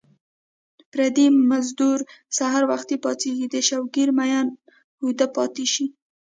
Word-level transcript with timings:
پردی 0.91 1.27
مزدور 1.49 1.99
سحر 2.37 2.63
وختي 2.71 2.95
پاڅېږي 3.03 3.47
د 3.49 3.55
شوګیرو 3.67 4.13
مین 4.19 4.47
اوده 5.03 5.27
پاتې 5.35 5.65
شي 5.73 5.85